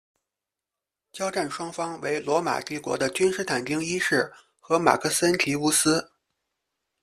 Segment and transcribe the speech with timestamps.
[1.11, 6.09] 交战双方为罗马帝国的君士坦丁一世和马克森提乌斯。